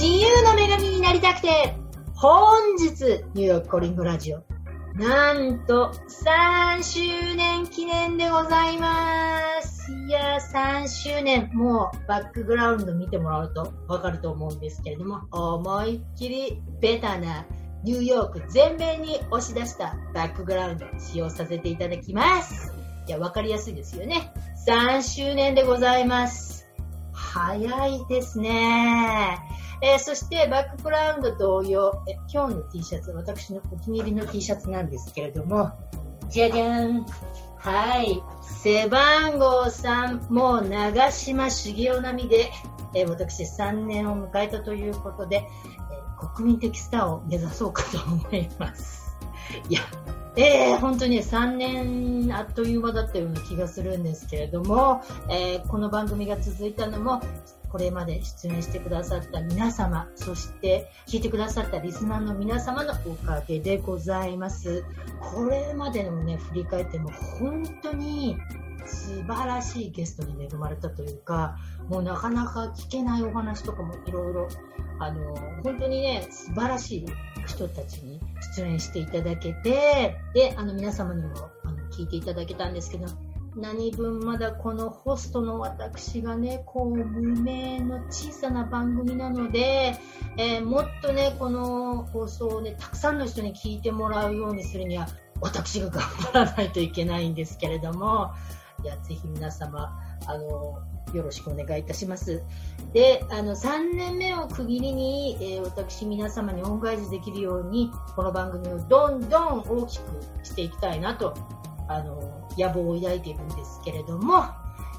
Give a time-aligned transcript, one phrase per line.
[0.00, 1.76] 自由の女神になりたくて、
[2.14, 4.42] 本日、ニューヨークコリングラジオ、
[4.94, 5.92] なんと、
[6.24, 9.92] 3周年記念でございます。
[9.92, 17.44] いや3周年、もうバックグラウンド見てもらうとわかると思うんですけれども、思いっきりベタな
[17.84, 22.72] ニューヨーク全面に押し出したバックグラウンド使用させていただきます。
[23.06, 24.32] いや、わかりやすいですよね。
[24.66, 26.66] 3周年でございます。
[27.12, 29.38] 早いですね。
[29.82, 35.72] えー、そしてバックグラウンド同様、え今日の T シャツ、私のお気に入りの T シャツなんですけれども、
[36.28, 37.06] じゃじゃん。
[37.56, 38.22] はい。
[38.62, 42.50] 背番号3、もう長島茂雄並みで、
[42.94, 48.99] えー、私3年を迎えたということで、えー、国民的スターを目指そうかと思います。
[49.68, 49.80] いや、
[50.36, 57.20] えー、本当に3年あっという間だったような気がするんですけれども、えー、この番組が続いたのも、
[57.70, 64.84] これまで出演してくださった皆様、そして聞いてくださったリスナーの皆様のおかげでございます。
[65.20, 68.36] これまでのね、振り返っても本当に
[68.86, 71.56] 素晴らしいゲストに恵まれたというか、
[71.88, 74.48] もうなかなか聞けないお話とかもいろいろ、
[74.98, 77.06] あの、本当にね、素晴らしい
[77.46, 78.20] 人たちに
[78.56, 83.06] 出演していただけて、で、あの皆様にもあの聞いていただけたんですけど、
[83.56, 89.96] 何分まだこのホストの私がね、こう、無名の小さな番組なので、
[90.36, 95.08] えー、もっとね、この放送をね、たくさんの人に聞いてもらうようにするには、
[95.40, 98.32] 私が頑張らないといけないんですけれども、
[98.82, 100.78] いや、ぜひ皆様、あの、
[101.14, 102.42] よろしくお願いいたします。
[102.92, 110.04] で、あの、3年目を区切りに、えー、私皆様に恩返しできるように、この番組をどんどん大きく
[110.42, 111.34] していきたいなと
[111.90, 114.44] あの、野望を抱いているんですけれども、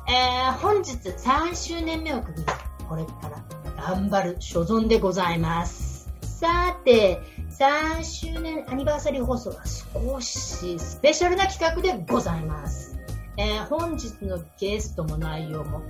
[0.09, 2.45] えー、本日3周年目を区切り、
[2.89, 6.09] これから頑張る所存でございます。
[6.21, 7.21] さて、
[7.57, 13.00] 3周年アニバーサリー放送は少しスペシャルな企画でございます。
[13.41, 15.81] えー、本日のゲストも内容も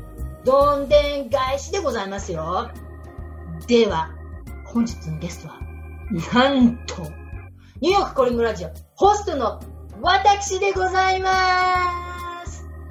[0.46, 2.72] どんでん返しでございますよ。
[3.68, 4.10] では、
[4.68, 5.60] 本日のゲストは、
[6.34, 7.02] なんと、
[7.82, 9.62] ニューヨークコリングラジオ、ホストの
[10.02, 12.11] 私でございます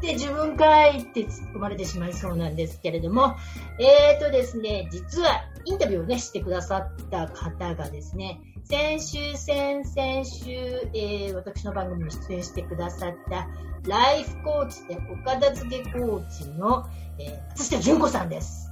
[0.00, 3.36] って自分かいって突っ込まれてしまいそうなんですけれども、
[3.78, 10.50] えーとですね、実はインタビューをね、してくださった方がですね、先週、先々週、
[10.94, 13.48] えー、私の番組に出演してくださった
[13.86, 18.70] ライフコーチで岡田付けコーチの、えー、松下純子さんです。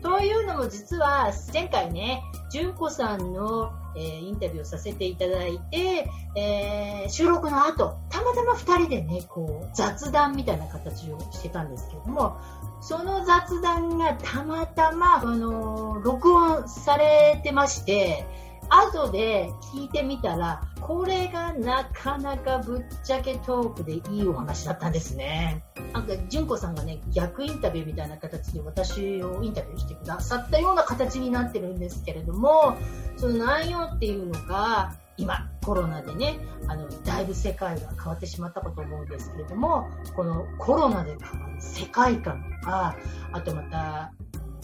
[0.00, 2.22] というのも実は前回ね、
[2.52, 12.38] 純子さんの、えー、インタビューをさせていただいて、えー、収録の後、たまたま2人でね、こう、雑談みたいな形をしてたんですけども、
[12.80, 18.24] その雑談がたまたま、あのー、録音されてまして、
[18.70, 25.62] 後で聞いてみたら、これがなかなかぶっちゃけトークでいいお話だったんですね。
[25.92, 32.76] なんか、純子さんがね、逆インタビューみたいな形で私をインタビューしてくださったような形になってるんですけれども、
[33.16, 42.96] その内容っていうのが、今、コロナでね、あの、だいぶ世界が変わってしまったかと思うんですけれども、このコロナで変わる世界観とか、
[43.32, 44.12] あとまた、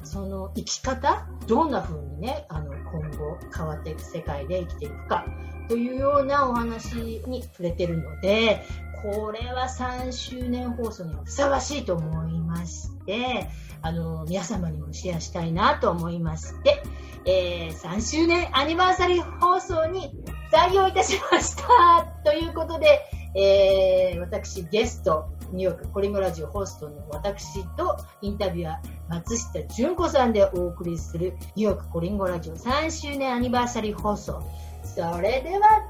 [0.05, 5.25] その生き方どんな風にね、あの、今後変わっていく世界で生きていくか
[5.69, 8.63] というようなお話に触れてるので、
[9.03, 13.51] これは3周年放送にはふさわしいと思いまして、
[13.83, 16.83] あの、皆様にもシェアしたいなと思いまして、
[17.27, 20.11] えー、3周年アニバーサリー放送に
[20.51, 22.07] 採用いたしました。
[22.25, 23.01] ということで、
[23.35, 28.79] えー、私ゲスト、ニューヨークコリンゴラジオホストの私とインタビュアー
[29.09, 34.43] 松下純子さんでお送りするニューヨークコリンゴラジオ3周年アニバーサリー放送。
[34.83, 35.83] それでは、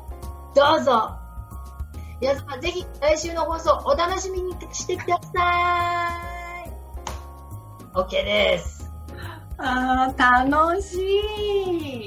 [0.55, 1.17] どうぞ
[2.21, 6.71] 皆様ぜひ来週の放送お楽しみにしてください
[7.95, 8.91] !OK です。
[9.57, 12.07] あー、楽しい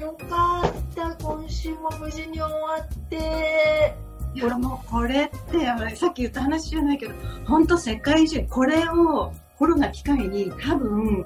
[0.00, 1.16] よかった。
[1.24, 4.03] 今週も無事に終わって。
[4.40, 7.14] これもこれってさっき言った話じゃないけど
[7.46, 11.24] 本当世界中これをコロナ機会に多分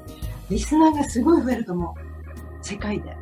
[0.51, 2.65] リスナーがすごい増えると思う。
[2.65, 3.17] 世界で。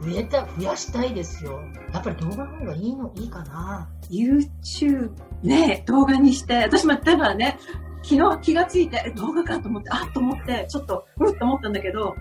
[0.00, 1.60] 増えた増やしたいですよ。
[1.92, 3.88] やっぱり動画の方がいいのいいかな。
[4.10, 5.10] YouTube
[5.42, 6.56] ね動画にして。
[6.58, 7.58] 私もだからね。
[8.02, 12.14] 昨日気がついて動画かと思ってあっと思ってちょっとうんと思ったんだけど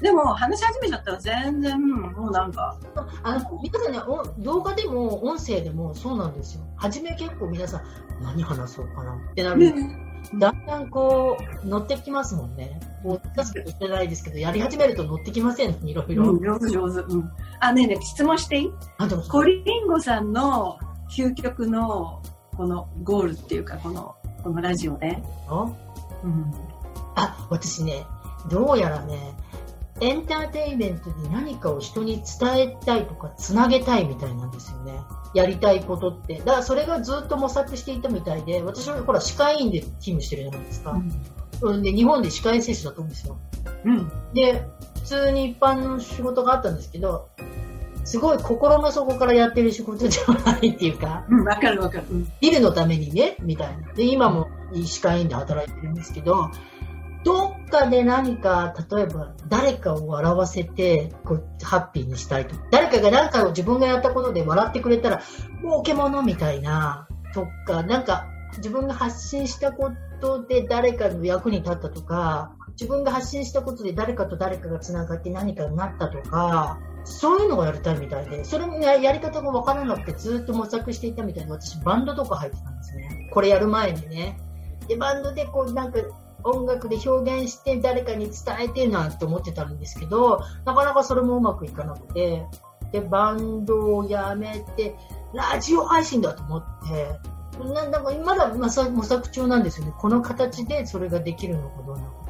[0.00, 2.78] でも話し始めちゃったら全然もうなんか
[3.22, 4.00] あの皆さんね
[4.38, 7.82] 動画でも音声でもそうなんですよ初め結構皆さん
[8.22, 9.98] 何話そうかなってなる、ね、
[10.38, 16.32] だんだんこう乗ってきますもんねこう、確かにしてないですけど、やり始めると乗ってきません、いろいろ。
[16.32, 17.00] うん、上手上手。
[17.00, 17.30] うん。
[17.60, 18.72] あ、ねえねえ、質問していい？
[18.98, 20.78] あ、でもコリンゴさんの
[21.10, 22.22] 究極の
[22.56, 25.22] このゴールっていうか、この、このラジオで。
[25.48, 25.62] あ？
[26.24, 26.52] うん。
[27.16, 28.04] あ、私ね、
[28.50, 29.34] どうやらね、
[30.00, 35.00] エンターテインメントで何かを人に伝えたいとか、つなげたいみたいなんですよね。
[35.34, 36.38] やりたいことって。
[36.38, 41.00] だからそれがずっと模索していたみたいで、私はほら、歯科医院で勤務してるじゃないですか。
[41.62, 43.38] うん、で、日本で歯科衛生士だったんですよ。
[43.84, 44.10] うん。
[44.32, 47.28] で、普通に一般の仕事があったんですけど、
[48.04, 52.06] すごい心の底からやってる仕事ではないっていうか、うん、わかるわかる。
[52.10, 52.32] うん。
[52.40, 53.92] ビルのためにね、みたいな。
[53.92, 56.50] で、今も歯科医院で働いてるんですけど、
[57.22, 62.54] どっかで何か、例えば誰かを笑わせて、こう、ハッピーにしたいと。
[62.70, 65.22] 誰かが何かを自分がやったことで笑ってくれたら、
[65.62, 68.26] 儲けものみたいな、とか、なんか、
[68.58, 83.28] 自分が発信したことで誰かの役に立ったとか、自分が発信したことで誰かと誰かが繋がって何かになったとか、そういうのがやりたいみたいで、それもややり方がわからなくてずっと模索していたみたいで、私バンドとか入ってたんですね。
[83.32, 84.38] これやる前にね。
[84.88, 86.00] で、バンドでこうなんか
[86.44, 92.46] 音楽で表現して誰かに伝えてなんて思ってたんですけど、なかなかそれもうまくいかなくて、
[92.92, 94.96] で、バンドをやめて、
[95.32, 97.18] ラジオ配信だと思って、
[97.58, 99.94] ななんかまだまさ模索中なんですよね。
[99.98, 102.20] この形でそれができるのかどうなのか。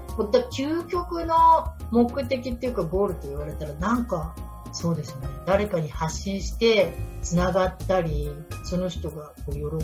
[0.51, 4.35] 究極の目的っていうかゴールと言われたらなんか
[4.73, 5.29] そうですね。
[5.47, 8.31] 誰かに発信して繋がったり、
[8.65, 9.79] その人がこう喜ぶ、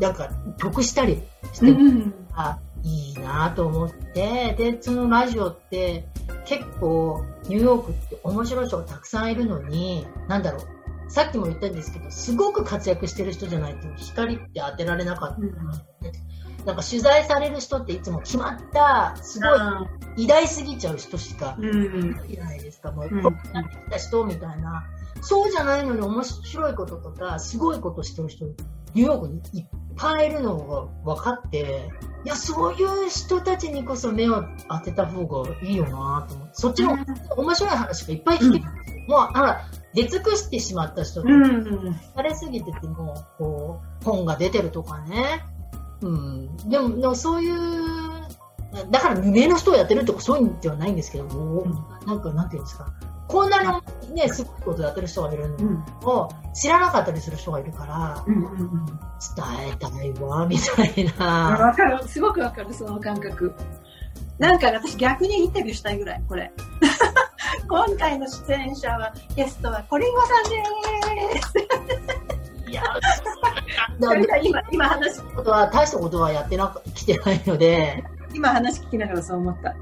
[0.00, 1.22] なんか得したり
[1.52, 2.14] してうん。
[2.84, 6.04] あいいなと思って、で、そのラジオって
[6.44, 15.40] 結構ニューヨークって面白い人がたくさんいるのに、なんだろう、さっきも言ったんですけど、すごく活躍してる人じゃないと光って当てられなかった。
[16.64, 19.46] なんか取材される人っていつも決まった、すご
[20.16, 22.20] い偉大すぎちゃう人しかうん。
[22.28, 24.84] いないですか、もう、うんこうなってきた人みたいな。
[25.22, 29.66] そうじゃないのに面白いこととか、すごいことしてる人、ニューヨークにいっ
[29.96, 30.58] ぱいいるの
[31.04, 31.90] が分かって、
[32.24, 36.96] いや、そういう人たちにこそ目を当てた方がいいよなと思って、そっちの
[37.36, 38.64] 面白い話がいっぱい聞ける。
[39.08, 39.60] もう、あら、
[39.94, 41.98] 出尽くしてしまった人とか、うん。
[42.14, 45.44] 疲れすぎてても、こう、本が出てるとかね。
[46.02, 46.56] うん。
[46.68, 47.60] でも、でもそういう、
[48.90, 52.92] だから無名の人をやってるとかそういうんではないんですけども、うんなんか、なんていうんですか。
[53.26, 53.68] こんなに
[54.10, 55.84] ね、すごいことやってる人がいるのうん。
[56.02, 58.34] を知らなかったりする人がいるから、うん。
[58.34, 58.86] うん。
[58.86, 58.98] 伝
[59.72, 61.56] えたいわ、みたいな。
[61.58, 62.06] わかる。
[62.08, 63.54] すごくわかる、その感覚。
[64.38, 66.50] なんか私逆にインタビューしたいぐらい、これ。
[67.68, 72.70] 今回の出演者は、ゲストはコリンゴさんです。
[72.70, 72.82] いや、
[73.98, 78.02] なんか今、今話、ことは、大したことはやってなく、来てないので、
[78.32, 79.74] 今話聞きながらそう思った。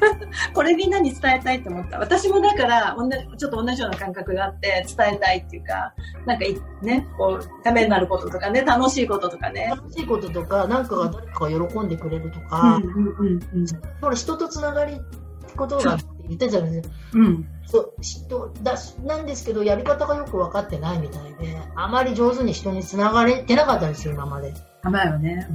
[0.54, 1.98] これみんなに伝えたいと思った。
[1.98, 5.92] 私もだから、同じちょっと同じような感覚があって、伝えたいっていうか、
[6.26, 9.72] なんかいね、こう、ためになることとかね、楽しいこととかね。
[9.76, 13.66] 楽しいこととか、なんかが誰かが喜んでくれるとうか、んうんうん
[14.00, 15.96] ほら、人とつながりってことが
[16.28, 16.94] 言ったじゃないですか。
[17.14, 17.26] うん。
[17.26, 17.48] うん。
[17.66, 24.54] そう、人だし、なんですけど、やり方がよく分かってないみたいで、あまり上手に人につながれてなかったんですよ、今まで。
[24.82, 25.46] 甘いわね。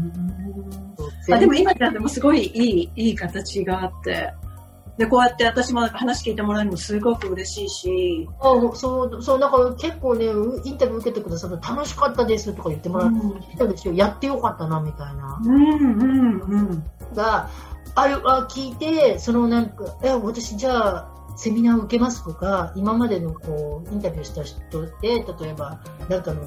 [1.31, 4.33] あでも今じゃでもすごいいい、いい形があって。
[4.97, 8.29] で、こうやって私も話聞いてもらうのもすごく嬉しいし。
[8.39, 13.11] あそう、そう、なんか結構ね、うインタビュー受けてくださって楽しかったですとか言ってもらっ
[13.57, 13.93] たんですよ。
[13.93, 15.39] やってよかったな、みたいな。
[15.43, 16.83] うんうんうん。
[17.15, 17.49] が、
[17.95, 26.41] あれは聞いて、そのなんか、え、私じゃあ、セミナー受けますとか、今までのこう、インタビューした人で、例えば、なんかの、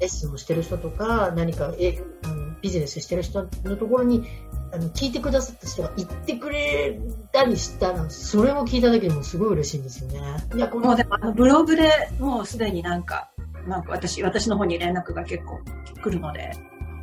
[0.00, 2.27] レッスンをしてる人とか、何か、え、あの
[2.60, 4.26] ビジネスしてる人のところに、
[4.72, 7.00] あの、聞いてくださった人が言ってくれ
[7.32, 10.20] たりしたら、それを聞いただけでもすごい嬉しいんですよね。
[10.54, 13.30] いや、このもうでもあのブログでもうすでになんか、
[13.66, 15.60] なんか私、私の方に連絡が結構
[16.02, 16.52] 来るので。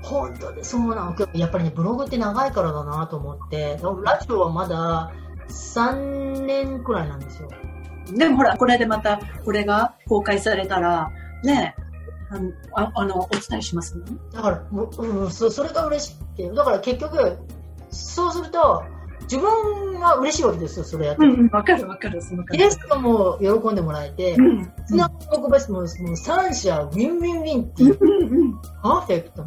[0.01, 1.15] 本当にそうなの。
[1.33, 5.11] やっぱりね、ブログって長いからだなと思って、ラジオはまだ
[5.49, 7.49] 3年くらいなんですよ。
[8.13, 11.11] でもほら、これでまた、これが公開されたら、
[11.43, 11.75] ね、
[12.29, 14.05] あの、ああのお伝えしますね。
[14.33, 17.37] だから、もううん、そそれが嬉しくて、だから結局、
[17.89, 18.83] そうすると、
[19.21, 21.25] 自分が嬉しいわけですよ、それやって。
[21.25, 24.71] うんうん、わかるわかる、その感ゲストも喜んでもらえて、うん。
[24.87, 28.61] つながりももう3者ウィンウィンウィンっていううんうん。
[28.81, 29.45] パーフェクト。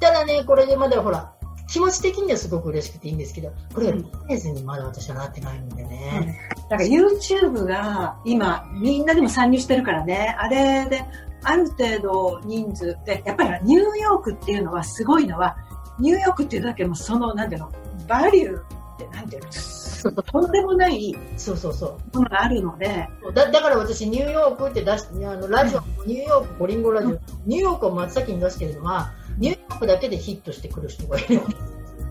[0.00, 1.31] ただね、これでまだほら、
[1.72, 6.38] 気持ち的にはすごく嬉しくていいんですけど、これがビジネスにまだ私はなってないんでね。
[6.68, 11.02] だから YouTube が今みんなでも参入してるからね、あれで
[11.42, 15.56] ある程度人数で、やっぱりニューヨークっていうのはすごいのは、
[15.98, 17.72] ニューヨークっていうだけでもその、なんていうの、
[18.06, 22.16] バリューっって、なんていうの、 とんでもないそうそうそう。
[22.18, 31.40] ものがあるので、だだから私、ニューヨークって出して、あのラジオ、ニューヨーク、コリンゴラジオ、ニューヨークを真っ先に出してるのは、ニューヨークだけでヒットしてくる人がいる。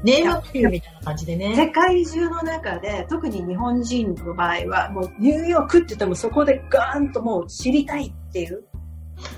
[0.04, 1.56] ネームバリューみたいな感じでね。
[1.56, 8.64] 世界中の中で、特に日本人の場合は、もうニューヨークって言ってもそこでガーンともう知りたいっていう。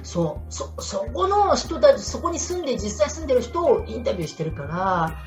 [0.03, 0.53] そう。
[0.53, 5.17] そ、そこの人たち、そこに住んで、実際住んでる人をインタビューしてるから、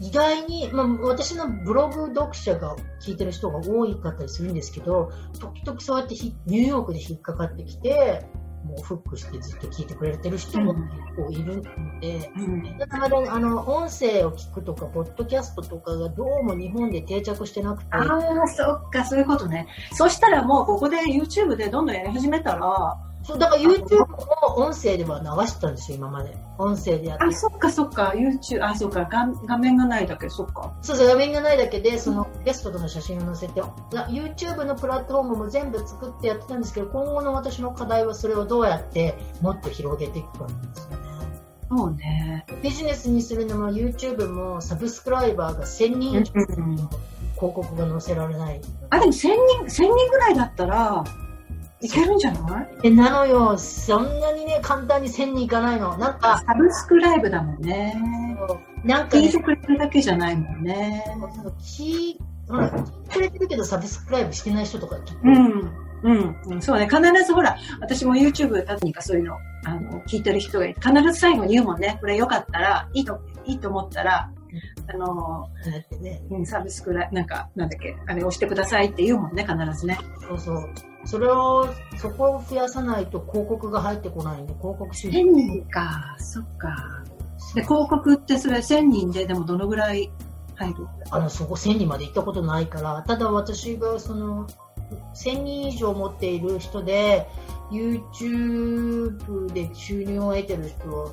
[0.00, 8.26] 意外に、まあ、私のブログ読者が聞いてる人が多いかったりするんですけど、時々そうやってひニューヨークで引っかかってきて、
[8.64, 10.86] もうフックしてずっと聞いてくれてる人も結
[11.16, 12.78] 構いるので、うん。
[12.78, 19.66] だからあの音声を聞くとか、ポッドキャストとかがどうも日本で定着してなくて、ああ、そっか、そういうことね。
[19.92, 24.16] そしたらもうここで YouTube でどんどんやり始めたら、そうだから YouTube も
[24.56, 26.36] 音声では流してたんですよ、今まで。
[26.58, 30.74] 音声でやってあ、そっかそっか、YouTube、あ、そっか、画画面がないだけ、そっか。
[30.80, 40.96] そうそう、画面がないだけで、そのゲストとの写真を載せて、な YouTube のプラットフォームも全部作ってやってたんですけど、今後の私の課題はそれをどうやってもっと広げていくかなんですよね。
[41.68, 42.46] そうね。
[42.62, 46.76] ビジネスにするのも YouTube もサブスクライバーが1000人以上うん
[47.40, 48.60] 広告が載せられない。
[48.90, 49.28] あ、でも1000人、
[49.64, 51.02] 1000人ぐらいだったら、
[51.82, 52.68] いけるんじゃない？
[52.84, 55.96] え、なのよ、そんなにね、簡単に1000人いかないの。
[55.96, 57.94] なんか、サブスクライブだもんね。
[58.84, 61.04] なんかね聞いて、くれるだけじゃないもんね。
[61.60, 62.20] 聞いて
[63.12, 65.72] くれてるけどサブスクライブしてない人とかうん。
[66.02, 66.88] うん、うん、そうね。
[66.88, 71.98] 必ずほら、私も YouTube 何かそういうの、あの、聞いてる人がいて、必ず最後に言うもんね。
[72.00, 74.30] これよかったら、いいと、いいと思ったら、
[74.92, 75.48] あの、
[76.00, 76.22] ね。
[76.30, 79.98] うんサブスクライなんか、なんだっけ、あれ押してくださいって言うもんね、必ずね。
[80.26, 80.70] そうそう。
[81.04, 85.18] それを、そこを増やさないと広告が入ってこないんで、広告収入。
[85.18, 87.02] 1000人か、そっか。
[87.54, 90.10] で、広告ってそれ1000人ででもどのぐらい
[90.56, 90.86] 入る？
[91.10, 94.46] あの、そこ1000人まで行ったことないから、ただ私がその、
[95.14, 97.26] 1000人以上持っている人で、
[97.70, 101.12] YouTube で収入を得てる人は、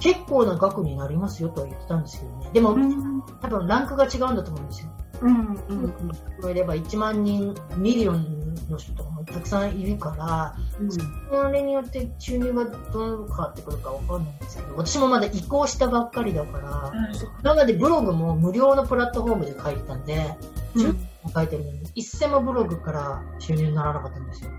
[0.00, 2.50] 結構な額になりますよとは言ってたんですけどね。
[2.52, 3.22] でも、ん。
[3.40, 4.90] 多分ランクが違うんだと思うんですよ。
[5.20, 5.94] うん、うん、
[6.40, 10.92] それれば1万人、ミリオンの人もたくさんいるから、うん。
[10.92, 16.92] それによって収入がどう変わってくるかわかんないんですけど、私もまだ移行したばっかりだから、
[17.40, 20.36] 今までブログも無料のプラットフォームで書いてたんで、
[20.74, 24.50] うん書いてるのに、一銭もブログから収入にならなかったんですよ。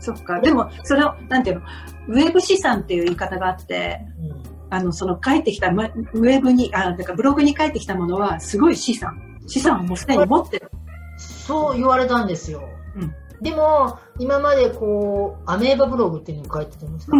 [0.00, 0.40] そっか。
[0.40, 1.62] でも、それを、なんていうの、
[2.08, 9.20] ウェブ資産っていう言い方があって、うんあの、その書いてきた、まウェブに、あ、だからブログに書いてきたものは、すごい資産。
[9.46, 10.70] 資産をもうすでに持ってる。
[11.18, 12.62] そう言われたんですよ。
[12.96, 17.12] うんでも、今までこう、アメーバブログっていうのを書いてたんですけ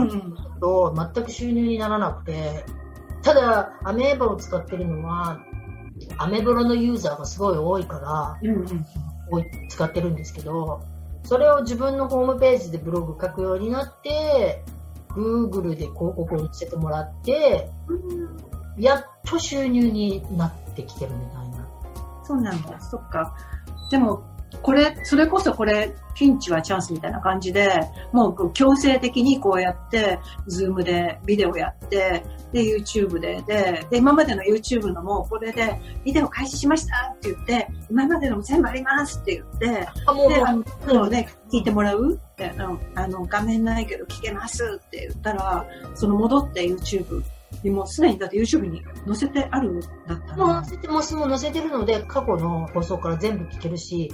[0.60, 2.64] ど、と全く収入にならなくて、
[3.22, 5.40] ただ、アメーバを使ってるのは、
[6.18, 8.86] アメブロのユーザーがすごい多いから、うんうん。
[9.30, 10.82] 多い使ってるんですけど、
[11.24, 14.64] それを自分のホームページでブログ書くようになって、
[15.10, 17.70] Google で広告を載せてもらって、
[18.78, 21.68] やっと収入になってきてるみたいな。
[22.24, 22.80] そうなんだ。
[22.80, 23.34] そっか。
[23.90, 24.22] でも、
[24.62, 27.80] これ、それこそこれ、ピンチはチャンスみたいな感じで、
[28.12, 42.14] もう強制的にこうやって、ズームでビデオやって、で、YouTube で、で、で、今までの YouTube のも、これで、ビデオ開始しましたって言って、今までのも全部ありますって言って、あ、もう、で、あの、そのね、聞いてもらう？
[42.14, 45.64] って、あの、あの画面ないけど聞けますって言ったら、
[45.94, 47.22] その戻って YouTube
[47.62, 50.36] にもうすでにだって YouTube に載せてあるんだったら。
[50.36, 54.12] もう載せて、もうすぐ載せてるので、過去の放送から全部聞けるし、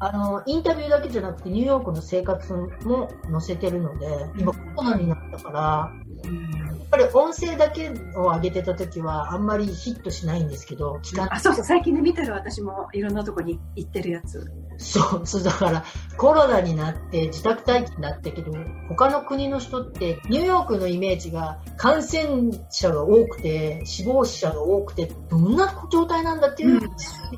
[0.00, 4.06] あの、インタビューだけじゃなくて、ニューヨークの生活も載せてるので、
[4.38, 5.92] 今コロナになったから、
[6.24, 14.50] うんぱり音声だけを上げてた時は、あんまりヒットしないんですけど、聞かあ、そうそう、最近ね、見てる私もいろんなとこに行ってるやつ。
[14.78, 15.84] そう、そうだから、
[16.16, 18.52] コロナになって自宅待機になったけど、
[18.88, 26.80] 他の国の人って、ニューヨークのイメージが感染者が多くて、死亡者が多くて、どんな状態なんだっていう、うん。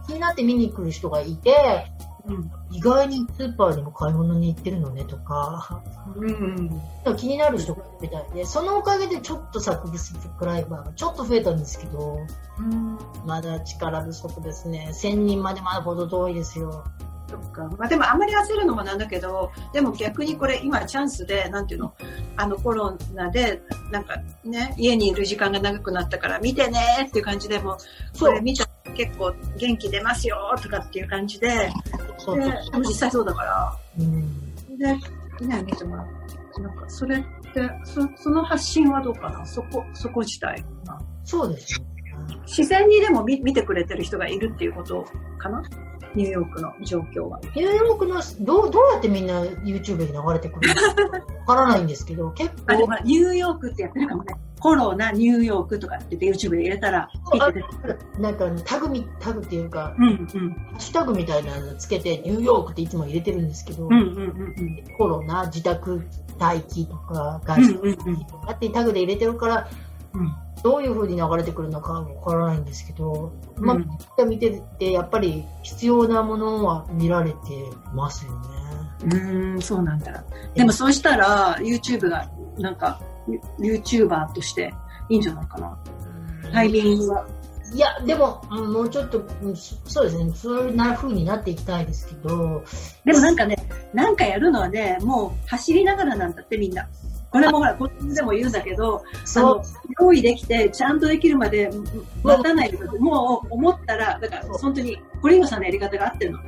[0.06, 1.90] 気になって見に来る人がいて、
[2.30, 2.50] うん。
[2.70, 5.82] 意外にスーパーにも買い物に行ってるのねとか、
[6.16, 6.70] うん。
[7.16, 12.18] 気になる人がみたいで、そのおかげでちょっとサブスクライバーがちょっと増えたんですけど、
[13.26, 14.90] まだ力不足ですね。
[14.92, 16.84] 1000人までまだほど遠いですよ。
[17.30, 17.62] そっか。
[17.78, 21.94] まあでもあんまり焦るのもなんだけど、でも逆にこれ今チャンスで、なんていうの、
[22.36, 27.78] あのコロナで、なんかね、家にいる時間が長くなったから見てねっていう感じでも、
[28.18, 31.70] これ見たら結構元気出ますよとかっていう感じで、
[32.18, 34.86] そうで実際そうだから、うんで、
[35.46, 36.60] ね、見てもらう。
[36.60, 37.22] なんかそれっ
[37.54, 39.46] て、そその発信はどうかな？
[39.46, 40.64] そこ、そこ自体。
[41.24, 41.89] そうですよね。
[42.46, 45.04] 自然にでも見見てくれてる人がいるっていうこと
[45.38, 45.62] かな？
[46.14, 47.40] ニューヨークの状況は。
[47.54, 54.34] ニューヨークの、どう、どうやってみんな YouTube に流れてくるのかわからないんですけど、 結構も、ニューヨークってやってるかもね。
[54.58, 57.08] コロナ、ニューヨークとかって言って YouTube で入れたら。
[58.18, 60.18] なんかタグみ、タグっていうか、うんうん。
[60.18, 66.02] ハッシュタグみたいなのつけて、ニューヨークっていつも入れてるんですけど、うんうんうんコロナ、自宅
[66.38, 67.46] 待機とか、うん。
[67.46, 68.24] 外出うんうんうん。
[68.26, 69.68] とかってタグで入れてるから、
[70.14, 73.78] うんどういう風に流れてくるのかわからないんですけど、ま
[74.18, 77.36] あ、見てて、やっぱり必要なものは見られて
[77.94, 78.48] ますよね。
[79.04, 80.24] うーん、そうなんだ。
[80.54, 83.00] でもそうしたら、YouTube が、なんか、
[83.58, 84.72] ユ YouTuber として
[85.08, 85.78] いいんじゃないかな。
[86.52, 87.26] タイミングは。
[87.72, 92.62] いや、でも、うんもうちょっと、うんそそうですね、そういうな風になっていきたいですけど、
[93.04, 93.56] でもなんかね、
[93.94, 96.88] なんかやるのはね、もう走りながらなんだってみんな。
[97.30, 99.64] これもほら、こっちでも言うんだけど、あそうの、
[100.00, 101.70] 用意できて、ちゃんとできるまで
[102.24, 103.00] 待たないでください。
[103.00, 106.38] もう思ったら、だから本当に、コリンゴさんのやり方が合ってるの。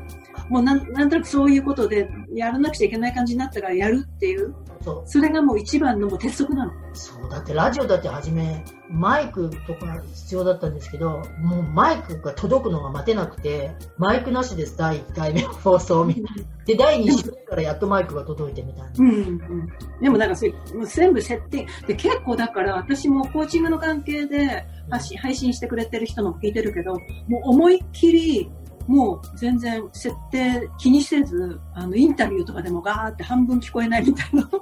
[0.53, 6.73] もうなんなんとなくそういうことで、やらなくちゃいけない感じになったからやるっていう、そう、それがもう一番のもう鉄則なの。
[6.93, 16.31] そう、だってラジオだって初め、マイクとか必要だったんですけど、もうマイクが届くのが待てなくて、マイクなしです、第1回目の放送みたいな。
[16.67, 18.91] で、第2週目からやっとマイクが届いてみたいな。
[18.99, 21.67] うんうん、でもなんかそれ、もう全部設定。
[21.87, 26.93] で、結構だから私もコーチングの関係で配信してくれてる人の聞いてるけど、
[27.29, 28.51] もう思いっきり、
[28.87, 34.49] もう全然設定気にせず、あの、インタビューとかでもガーって半分聞こえないみたいな。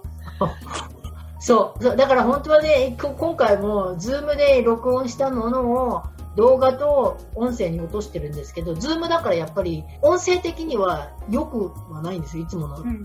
[1.40, 1.82] そう。
[1.82, 6.02] そうだから本当はね、こ今回も、 Zoom で録音したものを、
[6.36, 12.76] 動画と音声に落としてるんですけど、 Zoom だからやっぱり、音声的には良くはないんですよ、いつもの。
[12.78, 13.02] うん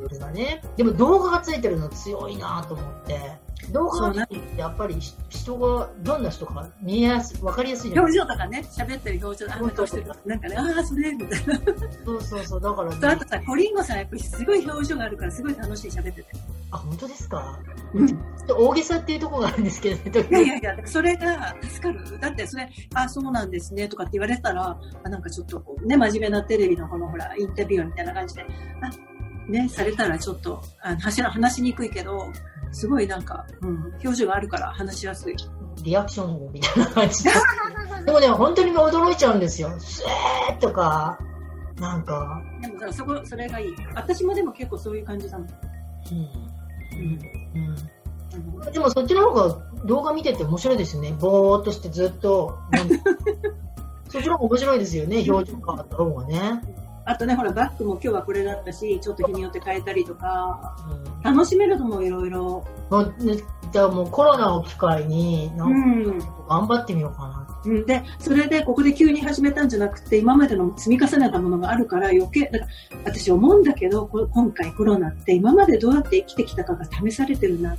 [0.00, 0.62] よりはね。
[0.76, 3.38] でも動画がついてるの強いなと思って。
[3.72, 4.96] 動画がついてるやっぱり
[5.28, 8.18] 人が、どんな人か見えやすい、わかりやすいじゃない？
[8.18, 10.06] 表情とかね、喋ってる表情、あんな顔してる？
[10.26, 11.60] なんかね、ああ、それ、みたいな。
[12.04, 13.28] そうそうそう、だからねあと。
[13.28, 16.24] さ、コリンゴさんやっぱりすごい表情があるから、すごい楽しい喋ってて。
[16.70, 17.58] あ、本当ですか？
[17.94, 18.06] うん。
[18.06, 22.18] ちょっと大げさっていうところがあるんですけどね、いやいやいや、それが助かる？
[22.20, 28.46] だってそれ、あ、そうなんですね、とかって言われたら、あなんかちょっとこうね、真面目なテレビのこのほら、インタビューみたいな感じで、
[28.82, 32.32] あ、ね、されたらちょっと、あの話話しにくいけど、
[32.72, 35.36] すごいなんか、うん、表情があるから話しやすい。
[35.82, 37.30] リアクションみたいな感じで。
[38.06, 39.70] でもね、本当に驚いちゃうんですよ。
[39.78, 41.18] スエーとか、
[41.78, 43.76] なんか、でもだからそこ、それがいい。
[43.94, 45.46] 私もでも結構そういう感じなの。
[46.12, 46.18] うん。
[46.98, 47.70] うん。
[47.70, 47.76] うん
[48.32, 51.12] あのでもそっちの方が動画見てて面白いですよね。
[51.18, 52.58] ぼーっとしてずっと。
[54.08, 55.24] そっちの方が面白いですよね。
[55.28, 56.62] 表情変わった方がね。
[57.10, 62.64] あとね、ほら、バッグも今日はこれだったし、ちょっと日によって変えたりとか、うん楽しめると思う、いろいろ。
[62.88, 63.36] もうね、
[63.72, 66.20] じゃあもうコロナを機会に、なうんん。
[66.20, 67.58] か頑張ってみようかな。
[67.66, 72.70] うんで、それでここで急に始めたんじゃなくて、今までの積み重ねたものがあるから余計、だから
[73.04, 77.76] 私思うんだけど、こ今回コロナって今までどうやって生きてきたかが試されてるな。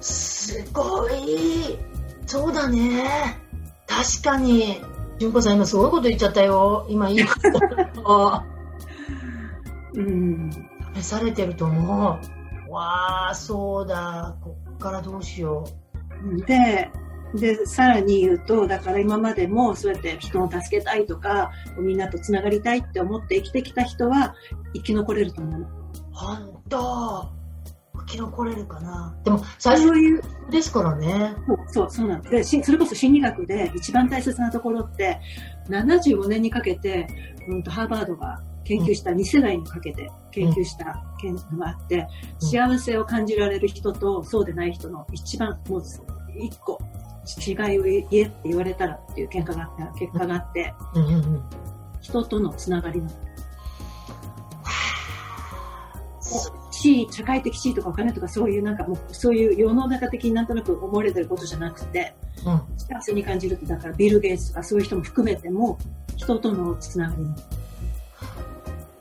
[0.00, 1.76] すごい。
[2.26, 3.04] そうだね。
[3.86, 4.80] 確かに。
[5.18, 6.86] 純子さん今すごいこと言っちゃったよ。
[6.88, 7.34] 今いいこ
[7.94, 8.42] と。
[10.00, 10.50] うん。
[10.94, 12.20] 試されてると思
[12.68, 12.72] う。
[12.72, 14.36] わあ、そうだ。
[14.40, 15.66] こっからどうしよ
[16.46, 16.90] で、
[17.34, 24.34] で、さらに言うと、だから今までもそうやって人を助けたいとか、みんなと繋がりたいって思って生きてきた人は
[24.74, 25.66] 生き残れると思うの。
[25.66, 25.70] う。
[26.12, 27.40] ほんと。
[27.94, 29.16] 生き残れるかな。
[29.24, 31.36] でも、最初そういう、ですからね。
[31.68, 35.20] そう、そうなんでしそれこそ心理学で一番大切なところって、
[35.68, 37.06] 75年にかけて、
[37.48, 42.06] うん、とハーバードが研究した2世代にかけて研究した研究があって、うん
[42.40, 45.82] 幸せを感じられる人とそうでない人の一番、もう
[46.36, 46.80] 一個
[47.38, 50.74] 違いを言えって言われたらっていう結果があって、結果があって。
[52.00, 53.08] 人とのつながりの。
[56.70, 62.62] 地位、社会的地位とかお金とかそういうなんかもう、そういう世の中的になんとなく思われてることじゃなくて、うん。
[62.78, 65.78] 幸せに感じるって、だからビル・ゲイツとかそういう人も含めても、
[66.16, 67.34] 人とのつながりの。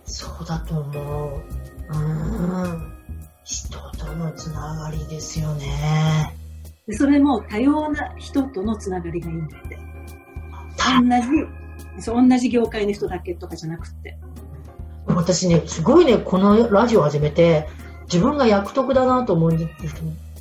[0.10, 1.94] そうだと思う。
[1.94, 2.94] うん。
[3.44, 6.36] 人とのつながりですよね。
[6.88, 9.78] でそれも多様な人とのつながりがいいんだって。
[10.78, 11.08] た同
[11.98, 14.18] じ、そう、同じ業界の人だけとかじゃなくって。
[15.06, 17.68] 私ね、すごいね、このラジオ始めて、
[18.12, 19.70] 自分が役得だなと思う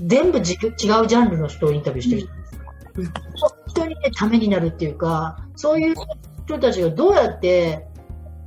[0.01, 3.05] 全部じ違うジャンルの人をインタビューしてる人うん
[3.37, 5.95] 本当にね、ためになるっていうか、そういう
[6.47, 7.88] 人たちがどうやって、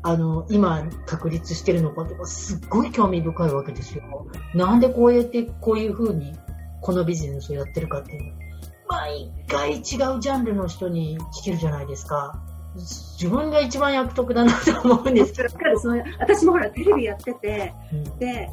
[0.04, 4.28] あの、今、確立してるのかとか、すっごい興味深いわけですよ。
[4.56, 6.34] なんでこうやって、こういう風に、
[6.82, 8.42] このビジネスをやってるかっていうの。
[8.88, 12.42] 毎回違うジャンルの人に聞けるじゃないですか。
[12.76, 15.50] 自分が一番役得だなと思うんですけど。
[15.80, 18.50] その私もほら、テレビやってて、うんで、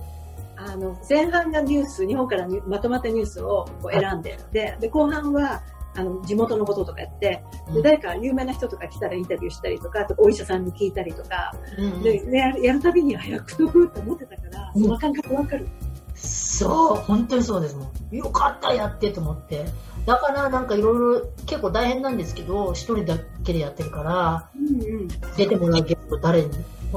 [0.57, 5.63] あの、前半がニュース、日本からにまとまったニュースをこう選んで、で、で、後半は、
[5.99, 7.43] あの、地元のこととかやって、
[7.75, 15.67] で、誰か有名な人とか来たらインタビューしたりとか、あとお医者さんに聞いたりとか、うんで、ねやるたびに、あ、役得って思ってたから、その感覚わかる。
[16.15, 18.17] そう、本当にそうですもん。
[18.17, 19.65] よかった、やってと思って。
[20.07, 25.09] だからなんかいろいろ結構大変なんですけど、一人だけでやってるから、うんうん。
[25.37, 26.51] 出てもらうゲスト誰に。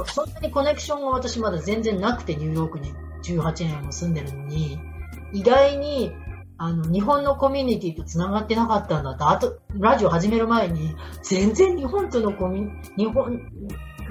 [0.05, 4.79] そんなにコネクションが私まだ全然なくて、ニューヨークに18年も住んでるのに、
[5.33, 6.13] 意外に、
[6.63, 13.33] あの、日本のコミュニティと繋がってなかったんだって、あと、ラジオ始める前に、全然日本とのコミュニ、日本、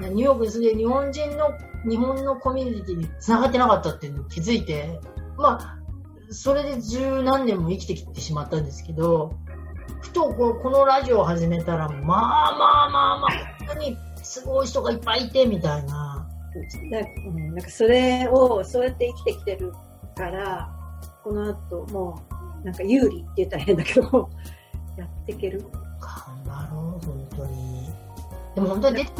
[0.01, 1.47] ニューヨークに住んで日本人の、
[1.89, 4.99] 日本のコミュニティに繋がってなかったっていうのに気づいて、
[5.37, 5.77] まあ、
[6.29, 9.33] それで十何年も生きてきてしまったんですけど、
[10.01, 16.27] ふとここのラジオを始めたら、まあまあまあまあ、本当にすごい人がいっぱいいて、みたいな。
[16.53, 19.71] うん、なんかそれを、そうやって生きてきてる
[20.17, 20.69] から、
[21.23, 22.30] この後もう、
[22.63, 24.29] なんか有利って言ったら変だけど、
[24.97, 25.65] やっていける。
[25.99, 27.89] 頑張ろう、本当に。
[28.55, 29.11] でも本当に出て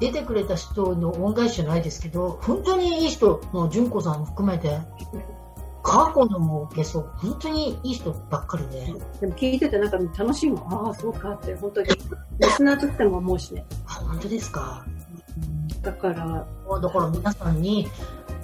[0.00, 4.78] 出てくれた人の恩返しじゃないですけど、本当にいい人、もう純子さんも含めて、
[5.82, 8.86] 過去のもうゲスト、本当にいい人ばっかりで、
[9.20, 10.86] でも聞いててなんか楽しいもん。
[10.86, 11.88] ああ、そうかって、本当に。
[11.88, 13.64] リスナーとしても思うしね。
[13.86, 14.84] あ、本当ですか。
[15.82, 16.46] だから、
[16.80, 17.86] だから皆さんに、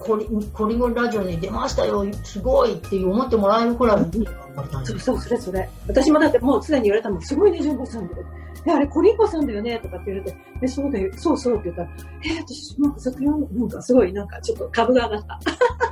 [0.05, 4.19] コリコリゴンラジオに出ましたよ、すごいって思ってもらえるくらい頑張
[4.63, 5.69] りたいそうそう、それそれ。
[5.89, 8.21] 私もだってもうすでに言われたもん、すごいね、純子さんとか。
[8.67, 11.89] え、あれ、コリンコさんだよねとかって言われて、え、そうだよ、そうそうって言ったら、
[12.25, 15.41] え、私、なんかずっと読む、なんかすごい、なんかちょっと株が上がった。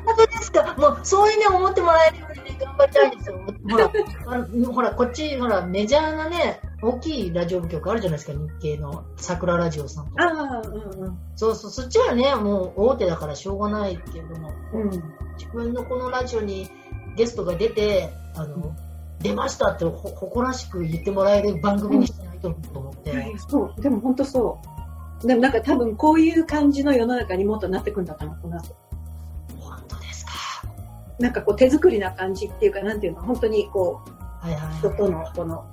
[0.04, 0.74] 本当ですか？
[0.78, 3.88] もうそういうね思ってもらえるようにね頑張りたいんですよほら
[4.72, 11.18] ほらこっちほらメジャーなね大きいラジオ局あるじゃないですか日系の桜ラジオさんとかああ、うんうん。
[11.36, 14.90] そうそうそっちはねもう大手だからしょうがないけれどもうん。
[15.38, 16.68] 自分のこのラジオに
[17.16, 18.74] ゲストが出てあの、
[19.20, 23.12] 出ましたってほ誇らしく言ってもらえる番組にしないとと思って、
[23.48, 24.60] そう、でも本当そ
[25.22, 25.26] う。
[25.26, 28.64] でもなんか多分こういう感じの世の中にもっとなってくんだと思う、この後。
[28.64, 28.81] 本当ですか
[31.22, 34.62] なんかこう手作りな感じっていうか、なんていうの、本当にこう、はいはい。
[34.62, 35.64] はい人とのこの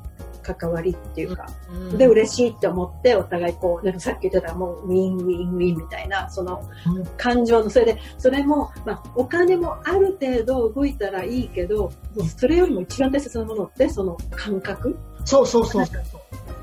[0.43, 1.97] 関わりっていうか、うん。
[1.97, 6.63] で、嬉しいって思って、お互いこう、なんかさっき言ってたもう、ウィンウィンウィンみたいな、その
[6.95, 7.05] うん。
[7.17, 16.03] 感情の、それで、それも、まあ、お金もある程度動いたらいいけど、もうそれよりも一番大切なものって、その感覚そうそうそうそう。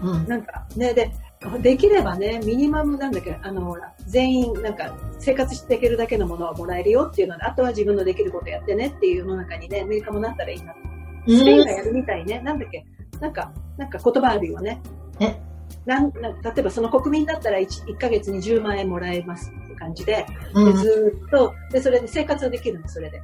[0.03, 1.13] うんなんかね、で、
[1.63, 10.75] できればね、ミニマムなんだけど、あの、ほら全員、なんか、生活していけるだけのものはもらえるよっていうので、あとは自分のできることやってねっていう世の中にね、アメリカもなったらいいな。
[11.27, 12.87] スペインがやるみたいね、なんだっけ、
[13.21, 14.81] なんか、なんか言葉あるよね。
[15.21, 15.37] え？
[15.85, 16.23] なん例
[16.59, 23.21] えばその国民だったら 1, 1ヶ月に10万円もらえますって感じで、でうんずーっと、で、それで生活はできるの、それで。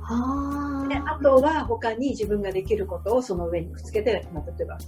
[0.00, 4.78] はで、あとは他に自分ができることをその上にくっつけて、まあ、例えば、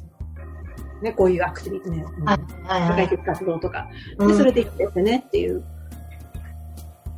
[1.02, 2.24] ね、こういうアクティビティね、う
[2.68, 4.36] 社会的活動とか、で、うん。
[4.36, 5.64] それで生きてってねっていう。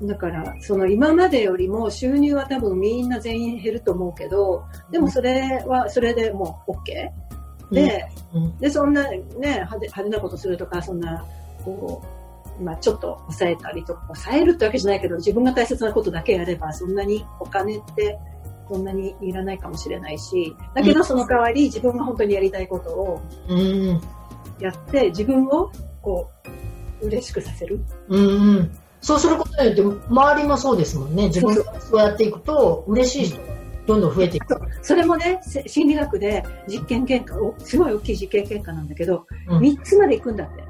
[0.03, 7.75] だから、その今までよりも収入は多分みんな全員減ると思うけど、でもそれは、それでもう OK。
[7.75, 8.59] で、うん。
[8.59, 11.25] で、そんなね、派手派手なことするとか、そんな、
[11.65, 12.03] こ
[12.61, 18.19] う、まあちょっと抑えたりとか、抑えるってわけじゃないけど、自分が大切なことだけやれば、そんなにお金って、
[18.69, 24.01] そんなにいらないかもしれないし、だけどその代わり自分が本当にやりたいことをうん。
[24.61, 25.71] やって、自分を
[26.03, 26.31] こ
[27.01, 27.81] う、嬉しくさせる。
[28.09, 28.79] うんうん。
[29.01, 31.29] そうすることによって周りもそうですもんね。
[31.29, 33.45] 自分がそうやっていくと嬉しい人が
[33.87, 34.61] どんどん増えていく。
[34.83, 39.59] それもね、せ心理学で実験結果、おすごい大きい実験結果なんだけど、うん。
[39.61, 40.65] 3つまで行くんだって。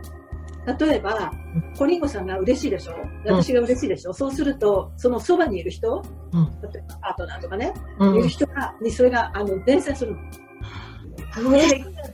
[0.76, 1.33] 例えば、
[1.76, 2.94] コリンゴさんが嬉しいでしょ？
[3.24, 6.02] 私が嬉しいでしょ、そうすると、そのそばにいる人、
[6.33, 6.44] うん。
[6.72, 8.18] 例えばパートナーとかね、うん。
[8.18, 10.18] いる人が、にそれが、あの、伝染するの。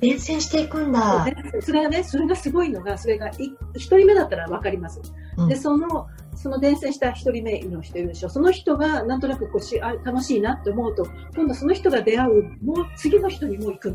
[0.01, 1.25] 伝染していくんだ。
[1.25, 3.33] でそれがね、それがすごいのが、それがい
[3.75, 5.01] 一人目だったらわかります。
[5.39, 5.49] うん。
[5.49, 8.29] で、その、その伝染した一人目の人いるでしょ？
[8.29, 13.89] その人がなんとなくこうしあ楽しいなって思うと、今度その人が出会う、もう次の人にもう行く。
[13.91, 13.93] へ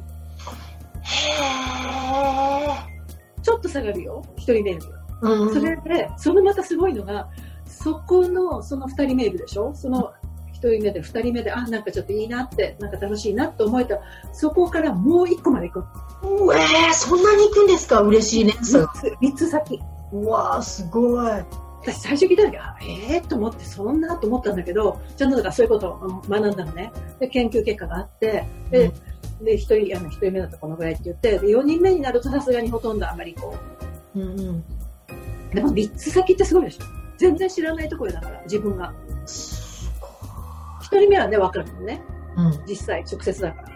[3.49, 4.23] ちょっと下がるよ。
[4.37, 4.99] 一人目よりは。
[5.21, 7.29] ーうんそれで、そのまたすごいのが、
[7.65, 9.73] そこの、その二人目いるでしょ？
[9.73, 10.13] その
[10.51, 13.99] 一人目で二人目で、あ、なんかちょっといいなって、なんか楽しいなって思えた
[14.33, 15.85] そこからもう一個まで行く。
[16.49, 18.01] うえー、そんなに行くんですか？
[18.01, 19.79] 嬉しいね三つ、三つ先。
[20.11, 21.27] うわーすごい
[21.81, 26.91] 私最初聞いた時は、ええー、と思って、そんなと思ったんだけど、ちゃんとだからそういうことを学んだのね。
[27.19, 28.93] で、研究結果があって、で、うん、
[29.41, 33.55] で、一人、あの、一人目だったらこのぐらいって言って、で、4人目になるとさすがにほとんどあんまりこ
[34.15, 34.19] う。
[34.19, 34.63] うんうん。
[35.51, 36.83] でも3つ先ってすごいでしょ。
[37.17, 38.93] 全然知らないところだから、自分が。
[39.25, 42.01] 一人目はね、わかるのね。
[42.35, 42.63] うん。
[42.67, 43.69] 実際、直接だから。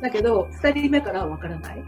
[0.00, 1.84] だけど、二人目からはわからない。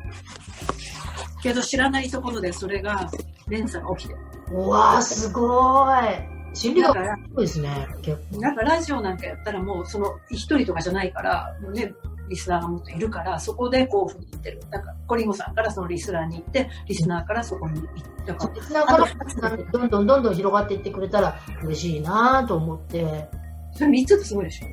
[1.43, 3.11] けど知らないところでそれが
[3.49, 4.21] 連鎖が起きてる。
[4.53, 6.41] うわー、すごい。
[6.53, 8.41] 心理学すごいですね、結構。
[8.41, 11.93] なんかラジオなんかやったらもうその一人とかじゃないから、ね、
[12.31, 14.63] リスナーがもっといるから、そこでこういうふうに言ってる。
[14.71, 18.01] なんか、コリンゴさんからそのリスナーに行って、リスナーからそこに行って。
[18.55, 23.29] リスナーからどんどんどんどん広がっていってくれたら嬉しいなと思って。
[23.75, 24.67] それ3つってすごいでしょ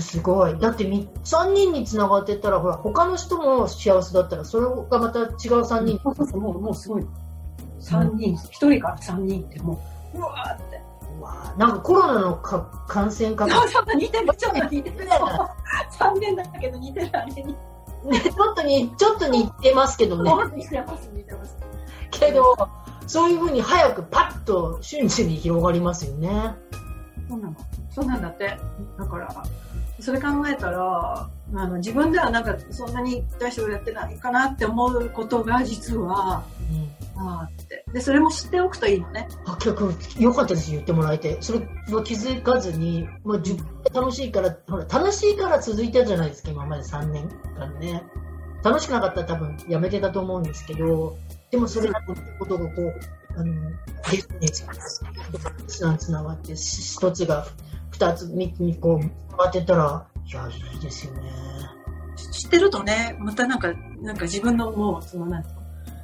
[0.00, 0.56] すごい。
[0.58, 5.28] だって3人に繋がってったら、ほら、他の人も幸せだったら、それがまた違う
[5.62, 5.98] 3人。
[6.04, 7.06] そうそうそう、もう、もうすごい。
[7.80, 8.88] 3人、1人か？
[8.90, 9.82] ら3人っても
[10.14, 10.80] う、うわーって。
[11.20, 13.60] うわなんかコロナのか感染拡大。
[13.60, 15.08] そ うそう、似てる、ちょっと似てる。
[15.98, 17.56] 3年だけど似てる、あれに。
[18.04, 20.32] ね、ちょっとに、ちょっと似てますけどね。
[20.56, 21.56] 似てます、似てます。
[22.10, 22.56] けど、
[23.06, 26.54] そういうふうに早くパッと瞬時に広がりますよね。
[27.28, 27.56] そうなの。
[27.90, 28.58] そうなんだって。
[28.98, 29.44] だから、
[30.00, 36.89] それ考えたら、あの自分ではなんかそんなに大丈夫やってないかなって思うことが実は、うん、
[37.20, 37.84] あって。
[37.92, 39.28] で、それも知っておくといいのね。
[39.44, 41.36] あ、結構良かったです、言ってもらえて。
[41.40, 41.60] それ
[41.92, 47.28] は気づかずに、まあ、楽しいから、ほら、楽しいから続いてるじゃないですか、今まで3年
[47.58, 48.02] 間ね。
[48.62, 51.16] 楽しくなかったら多分やめてたと思うんですけど、
[51.50, 52.00] でもそれが
[52.38, 52.94] ことがこう、
[53.36, 53.78] あの、レ
[54.18, 54.28] ッス
[55.86, 57.46] ンにつながって、一つが
[57.90, 61.22] 二つ、三つにこう、当てたら、いや、いいですよね。
[62.32, 65.59] 知ってるとね、またなんか、なんか自分のもう、その、なん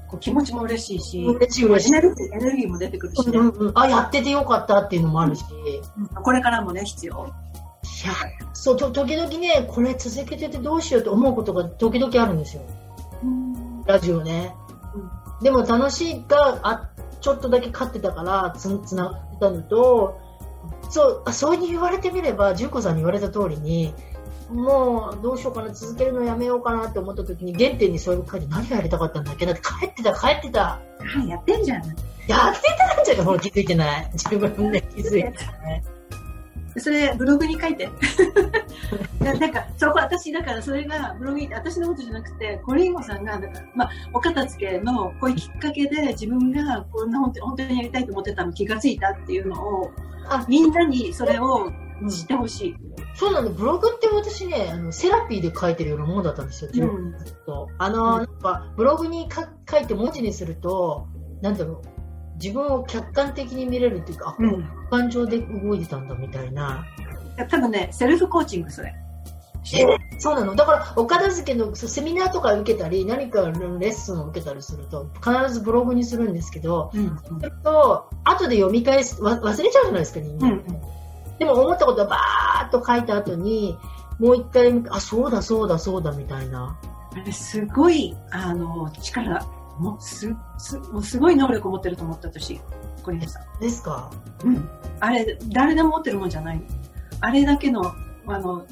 [0.08, 1.96] こう気持ちも嬉しいし、嬉しい嬉しい。
[1.96, 5.44] エネルギーエネルギーも出てくるし、ね、うんうん、あ、やっててよかったっていうのもあるし。
[5.98, 7.26] うん、これからもね、必要。
[7.26, 8.14] いや、
[8.52, 12.62] そう、と、時々ね、これ続けててどうしようと思うことが時々あるんですよ。
[13.86, 14.54] ラジオね。
[14.94, 16.90] うん、でも楽しいが、あ、
[17.20, 20.20] ちょっとだけ勝ってたから、つ、つながったのと、
[20.90, 23.94] そうあそうに言われてみれば純子さんに言われた通りに
[24.50, 30.80] もうどうしようかな続けるのやめようかなって思った時に原点にそういう書いて何がやりたかったんだっけだって帰ってた帰ってた。
[31.28, 31.82] やってんじゃん。
[32.26, 32.62] やって
[32.94, 34.10] たんじゃんほら気づいてない。
[34.12, 35.82] 自分で気づいてない。
[36.78, 37.88] それブログに書いて。
[39.20, 49.90] なんかそこ私だからそれがブログに私のことじゃなくてコリンゴさんがだから、まあ、お片付けのこういうきっかけで自分がこんな本当にやりたいと思ってたの気がついたっていうのを
[50.28, 51.72] あみんなにそれを
[52.08, 52.76] 知ってほしい。
[53.18, 57.14] そうなの、ブログって私ね、あのセラピーで書いてるようなものだったんですよ、自分。
[57.18, 57.68] ずっと。
[57.78, 61.06] あの、うん、なんか、ブログに書いて文字にすると、
[61.40, 66.84] なんだろう、自分を客観的に見れるっていうか、うん、感情で動いてたんだみたいな。
[67.48, 68.94] 多分ね、セルフコーチング、それ。
[69.74, 69.84] え
[70.20, 70.54] そうなの？
[70.54, 80.64] だからお片付けのセミナーとか受けたり何かレッスンを受けたりすると必ずブログにするんですけど、うん、すると後で読み返す忘れちゃうじゃないですか人間、うん、
[81.38, 83.78] でも思ったことはバーッと書いた後に
[84.18, 86.78] もう一回あそうだそうだそうだみたいな
[87.12, 89.44] あれすごいあの力
[89.78, 92.60] もうすすもうすごい能力を持ってると思った私
[93.02, 94.10] 小林さんですか？
[94.44, 94.68] うん
[95.00, 96.62] あれ誰でも持ってるもんじゃない
[97.20, 97.94] あれだけの
[98.26, 98.66] あの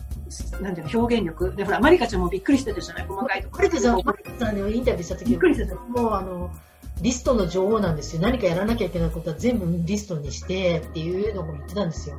[0.60, 1.54] なんていうの、表現力。
[1.54, 3.06] で、ほら、マリカちゃんもびっくりしてたじゃない？
[3.06, 3.68] 細かいところ。
[3.68, 5.76] マリカさんにインタビューした時びっくりしてた。
[5.76, 6.50] もう、あの、
[7.00, 8.22] リストの女王なんですよ。
[8.22, 12.16] 何かやらなきゃいけないことは全部リストにしてっていうのを言ってたんですよ。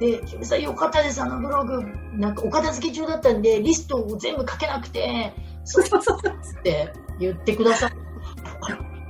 [0.00, 1.82] で、ひみさんよかったです、あのブログ。
[2.14, 5.32] なんかお片付け中だったんで、リストを全部書けなくて、
[5.64, 7.90] そうそうそうって言ってくださ。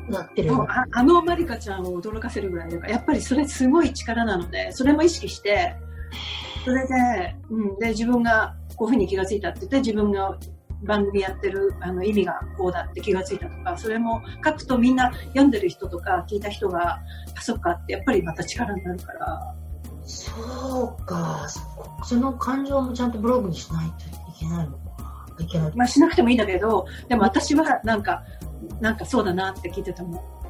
[0.09, 5.76] なってるああのマリカちゃんを驚かせるぐらいだからやっぱりそれすごい力なのでそれも意識して
[6.64, 10.37] それで,、うん、で自分がこういうふうに気がついたって言って自分が
[10.83, 16.98] 番組やってるあの意味がこうだって気がついたとかそれも書くとみんな読んでる人とか聞いた人が
[17.37, 19.55] あそっかってやっぱりまた力になるから
[20.11, 21.46] そうか
[22.05, 28.23] その感情もちゃんとブログにしないといけないのかいけないまあしなくてもいいんだけどでも私はなんか
[28.81, 30.40] なんかそうだなって聞いてたもん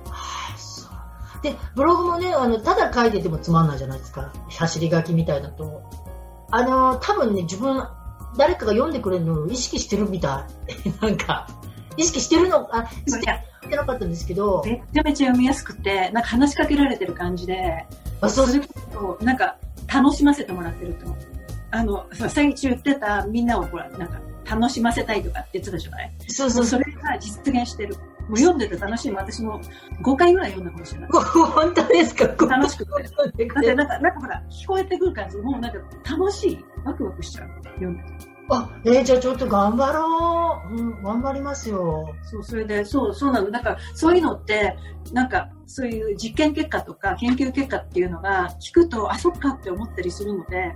[1.42, 4.32] で、ブログもね、あの、ただ書いててもつまんないじゃないですか。
[4.50, 5.82] 走り書きみたいだと。
[6.50, 7.82] あの、多分ね、自分、
[8.36, 10.46] 誰かが読んでくれるのを意識してるみた
[10.84, 10.90] い。
[11.00, 11.46] なんか、
[11.96, 13.26] 意識してるの、あ、して
[13.76, 14.62] なかったんですけど。
[14.64, 19.56] めちゃめちゃ読みやすくて、なんか話しかけられてる感じで、あそうすると、なんか、
[19.92, 21.06] 楽しませてもらってると。
[21.72, 26.12] あの、最中言ってたみんなをほら、なんか、楽しませたいとかって言ってたじゃない？
[26.28, 27.94] そうそうそれが実現してる。
[28.28, 29.12] もう読んでて楽しい。
[29.12, 29.60] 私も
[30.02, 31.10] 5回ぐらい読んだかもしれない。
[31.12, 32.24] 本当ですか？
[32.46, 32.92] 楽しくて。
[32.92, 35.78] だってなんか、なんかほら、聞こえてくる感じ、もうなんか
[36.10, 36.64] 楽しい。
[36.84, 37.48] ワクワクしちゃう。
[37.64, 38.29] 読んでて。
[38.50, 40.74] あ、えー、じゃあちょっと頑張ろう。
[40.74, 42.14] うん、頑張りますよ。
[42.22, 43.50] そう、それで、そう、そうなの。
[43.50, 44.76] だから、そういうのって、
[45.12, 50.74] なんか、そういう実験結果とか研究結果っていうのが聞くと、あ、そっかって思ったりするので、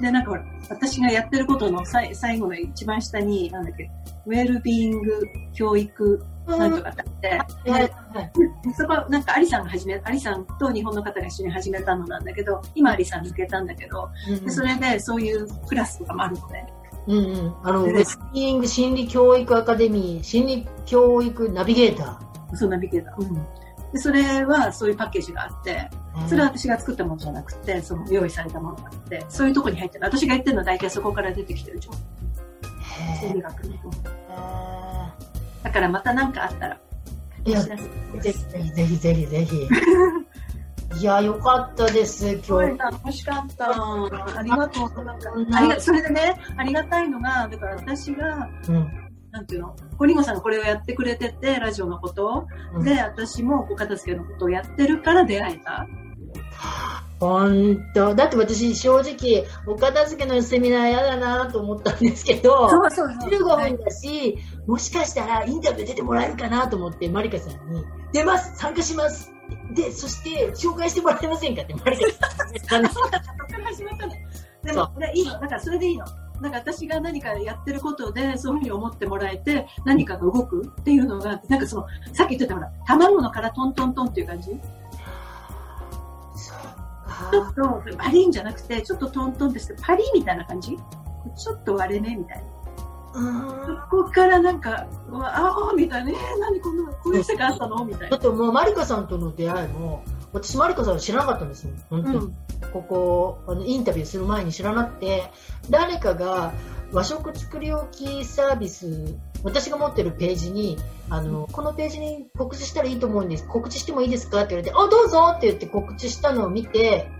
[0.00, 0.32] で、なんか
[0.68, 3.88] 私がやってることの最最後の一番下に、なんだっけ、
[4.26, 5.22] ウェルビーイング
[5.54, 7.92] 教育なんとかってあって、はい、
[8.76, 14.10] そこはなんかアリさんが始め、アリさんと日本の方が一緒に始めたのなんだけど、今アリさん抜けたんだけど、
[14.42, 16.66] うん、それでそういうクラスとかもあるのね。
[17.06, 17.54] うんうん。
[17.62, 22.56] あの、ウェスティング心理教育アカデミー、心理教育ナビゲーター。
[22.56, 23.22] そう、ナビゲーター。
[23.22, 23.34] うん。
[23.92, 25.90] で、それはそういうパッケージがあって、
[26.28, 30.04] それは私が作ったものじゃなくて、その用意されたものがあって、そういうとこに入ってる。
[30.04, 31.96] 私が言ってるのは大体そこから出てきてる情報。
[33.20, 33.74] 心理学の。
[35.62, 36.78] だからまた何かあったら、
[37.44, 38.32] いや、ぜひ
[38.70, 39.68] ぜひぜひぜひ。
[40.98, 42.78] いや、よかったです、今日。
[42.78, 43.70] 楽しかった。
[43.70, 45.80] ありがとう。
[45.80, 55.86] それでね、ありがたいのが、だから私が、うん、なんていうの、コリンゴさんがこれをやってくれてて、ラジオのことを、うん、で、私もお片付けのことをやってるから出会えた。
[57.18, 58.14] 本当。
[58.16, 63.30] だって私正直お片付けのセミナー嫌だなと思ったんですけどそうそうそう。
[63.30, 68.56] 15分だし、もしかしたらインタビュー出てもらえるかなと思ってマリカさんに「出ます！
[68.58, 69.32] 参加します」
[69.72, 72.88] でそして紹介してもらえませんかってマリカさんに
[74.62, 75.32] でもいいの。
[75.32, 76.04] だからそれでいいの。
[76.40, 84.50] なんか私が何かやってることでそういうふうに思ってもらえて何かが動くっていうのがなんかそのさっき言ってたほら卵の殻トントントンっていう感じ？
[87.30, 90.76] ちょっとパリンじゃなくて、ちょっとトントンってして、パリみたいな感じ？
[91.36, 92.44] ちょっと割れ目みたいな。
[93.14, 93.20] そ
[93.90, 97.84] こからなんか、ああみたいな、えー、何こんな、こういう世界あったの？
[97.84, 98.10] みたいな。
[98.10, 101.72] だってもうマリカさんとの出会いも、私マリカさん知らなかったんですよ。
[101.90, 102.16] 本当に。
[102.16, 102.34] うん、
[102.72, 105.30] ここ、あの、インタビューする前に知らなくて、
[105.68, 106.52] 誰かが
[106.92, 110.78] 和食作り置きサービス、私が持ってるページに、
[111.10, 113.46] あの、このページに告知したらいいと思うんです。
[113.46, 114.40] 告知してもいいですか？
[114.40, 117.10] って言われて、あ、どうぞって言って告知したのを見て、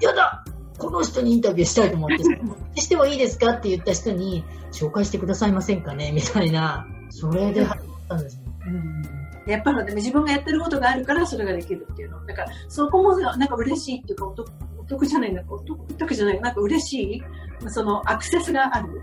[0.00, 0.44] やだ
[0.82, 8.42] この人にインタビューしたいと思って、してもいいですかって言った人に、紹介してくださいませんかねみたいな、それで始まったんですね。
[8.66, 9.02] うん
[9.46, 12.24] やっぱり自分がやってることがあるからそれができるっていうの。
[12.26, 17.22] だからそこもなんか嬉しいっていうかお得お得じゃないんだお得じゃないなんか嬉しい
[17.68, 19.02] そのアクセスがある。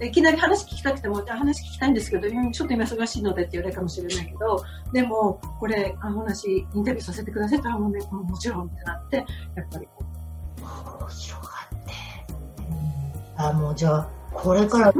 [0.00, 10.16] いきなり話聞きたくても、話聞きたいんですけど、ちょっと今忙しいのでって言われるかもしれないけど、でも、これ、あ話、インタビューさせてくださいって、あ、もうね、もちろんってなって、やっぱりこう。
[11.10, 11.92] 広がって。
[13.42, 14.92] あ、もうじゃあ、これから、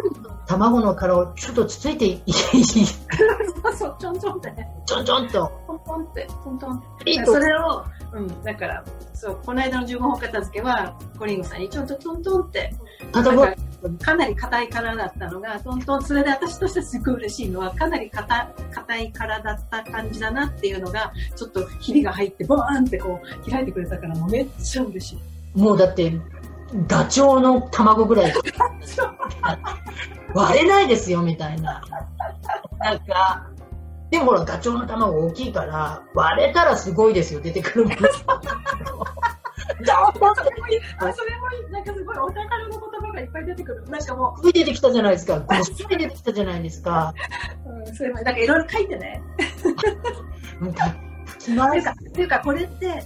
[0.47, 4.55] 卵の殻をちょっとつついていい そうそう、ちょんちょんって。
[4.87, 5.53] ちょんちょんと。
[5.67, 7.27] トントンって、トントンって。
[7.27, 12.75] それを、うん、だから、そう、この間の15本片付けは、コリンゴさんにちょんとトントンって、
[14.03, 18.47] かなり硬い殻だったのが、トントン、それで私としてすごい嬉しいのは、かなり硬
[18.99, 25.19] い殻だった感じだなっていうのが、ちょっとひびが入って、ボーンってこう、開いてくれたから、もうめっちゃ嬉し
[25.55, 25.59] い。
[25.59, 26.12] もうだって、
[26.89, 28.35] ダチョウの卵ぐらい。
[30.35, 31.83] 割れないですよ、みたいな。
[32.79, 33.47] なんか、
[34.11, 37.97] でもほら、ガチョウの卵大きいから、割れたらすごいですよ、出てくるもの。
[39.68, 40.81] あ、それもい い。
[40.98, 41.70] あ、それもいい。
[41.70, 43.85] なんかすごいお宝の言葉がいっぱい出てくる。
[43.88, 44.37] なんかもう。
[44.38, 45.44] すごい出てきたじゃないですか。
[45.64, 47.14] すごい出てきたじゃないですか。
[47.66, 49.22] うん、それも、なんかいろいろ書いてね。
[50.61, 53.02] なんか、っていうか、っていうか、これって、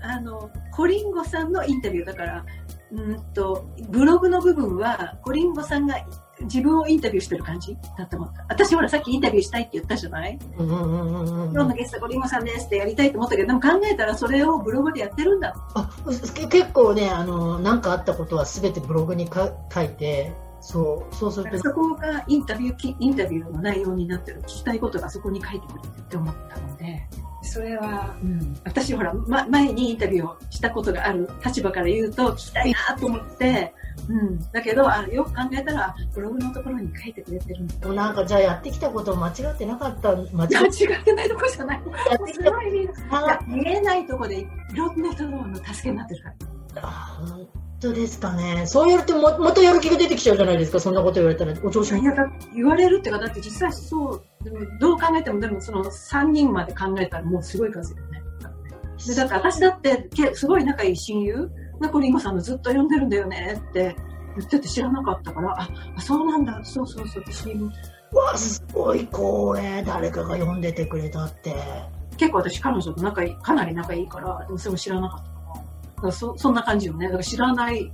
[0.00, 2.44] あの、コリンゴさんのインタビューだから、
[2.92, 5.96] うんと、ブログの部分は、コリンゴさんが
[6.44, 8.44] 自分をインタビューしてる感じだと思った。
[8.48, 10.38] 私ほらさっきインタビューしたいって言ったじゃない？
[10.58, 11.52] うんうんうんうん。
[11.52, 15.54] 今日のゲスト、ゴリンゴさんですってやりたいと思ったけど、でも考えたらそれをブログでやってるんだ。
[15.74, 15.90] あ、
[16.50, 21.58] 結構ね、あの、なんかあったことは全てブログにか書いて、そう、そうすると。
[21.58, 24.42] そこがインタビュー、インタビューの内容になってる。
[24.42, 27.06] 聞きたいことがそこに書いてくるって思ったので、
[27.42, 33.74] それは、うん、私ほら、ま、前にインタビューをしたことがある立場から言うと聞きたいなと思って、
[34.08, 41.12] うん、だけどあよく考えたらブログのところに書いてくれてるもうなんかじゃあやってきたこと間違ってなかった間違って。
[41.14, 41.82] ないとこじゃない。
[42.10, 42.50] やってきた。
[43.46, 46.82] 見えないとこでいろんな人の助けになってるから。
[46.82, 48.64] あ本当ですかね。
[48.66, 50.80] そうやるともまたやる気が出てきちゃうじゃないですか。
[50.80, 51.52] そんなこと言われたら。
[51.62, 52.14] お調子いや
[52.54, 58.22] 言われるっていうかだって実際そうでもどう考えてもでもその3人まで考えたらもうすごい数よね。
[59.06, 61.50] でだって私だってすごい仲いい親友。
[61.80, 63.96] ナコリンゴさんのずっと読んでるんだよねって
[64.36, 67.70] 言ってて知らなかったから、あ、あそうなんだ、そうそうそう、私も
[68.12, 69.82] わ、すごい光栄。
[69.84, 71.56] 誰かが読んでてくれたって。
[72.16, 75.31] 結構私彼女と仲いい、かなり仲いいから、でもそれも知らなかった
[76.10, 77.06] そそんな感じよね。
[77.06, 77.92] だから知らない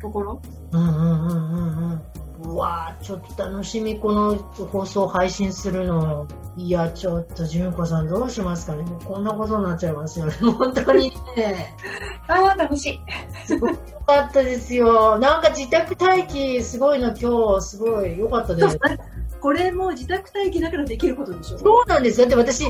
[0.00, 0.42] ところ
[0.72, 2.02] うんうんうんうんうん。
[2.40, 6.28] うわちょっと楽しみ、この放送配信するの。
[6.56, 8.84] いや、ちょっと、純子さんどうしますかね。
[9.04, 10.32] こんなことになっちゃいますよね。
[10.40, 11.74] 本当にね。
[12.28, 13.00] ああ、楽しい。
[13.44, 15.18] すごい良かったですよ。
[15.18, 18.78] なんか自宅待機、すごいの今日、すごい良かったです。
[19.40, 22.28] これも自宅待機だからできることでしょそうなんですよ。
[22.28, 22.66] だって私、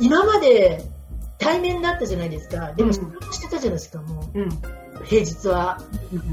[0.00, 0.82] 今まで
[1.38, 2.72] 対面だったじゃないですか。
[2.72, 4.40] でも、うん仕事してたじゃないですか、もう。
[4.40, 4.48] うん。
[5.04, 5.78] 平日は。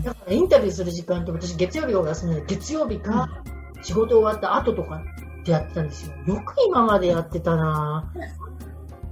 [0.03, 3.43] だからインタビューする時間って私月曜日がお休みで月曜日か
[3.81, 5.03] 仕事終わった後とか
[5.41, 6.13] ってやってたんですよ。
[6.25, 8.11] よく今までやってたな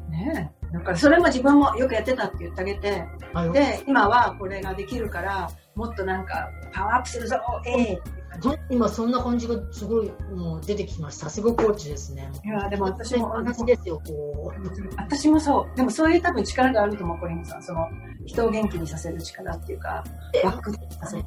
[0.10, 0.62] ねえ。
[0.72, 3.06] なんかそれも自分もよくやってたって言ってあげて、
[3.52, 7.36] で、今はこれができるから、もっとなんかパワーアップするぞ、
[7.66, 8.20] ええほん
[8.70, 11.26] 今そんな感じがすごいもう出てきました。
[11.26, 12.32] さすがコーチですね。
[12.44, 14.96] いや、でも私も、話ですよ、こう。
[14.98, 15.78] 私もそう。
[15.78, 17.64] でもそういう多分力があると思う、コリンさん。
[17.64, 17.88] その、
[18.26, 21.24] 人を元気にさせる力っていうか、えワクさせる。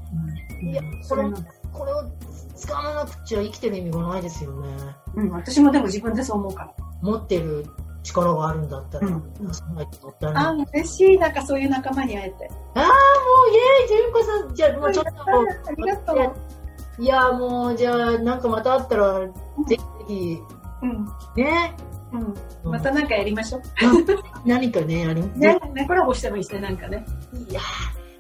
[0.63, 1.23] うんいやうんこれ
[1.73, 2.05] これを
[2.57, 4.69] 使わなくちゃ生きてる意味がないですよね。
[5.17, 6.75] うん、私もでも自分でそう思うから。
[7.03, 7.67] 持ってる
[8.03, 9.23] 力があるんだったら、うん。
[10.37, 11.19] あ、嬉しい。
[11.19, 12.51] なんかそういう仲間に会えて。
[12.75, 14.55] ああ、もうイエーイ、純子さん。
[14.55, 15.11] じゃあ、もうちょっと
[15.69, 16.64] ありがとう。
[16.99, 19.33] いや、もう、じゃあ、なんかまた会ったら、ぜ
[19.69, 20.39] ひぜひ、
[20.83, 21.07] うん。
[21.37, 21.75] ね。
[22.13, 22.71] うん。
[22.71, 23.63] またなんかやりましょう。
[24.47, 27.05] 何かね、あり ね、ね、コラボしてもいいですね、なんかね。
[27.49, 27.61] いや